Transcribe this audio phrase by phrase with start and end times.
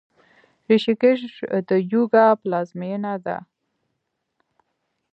[0.69, 1.21] ریشیکیش
[1.67, 3.37] د یوګا پلازمینه ده.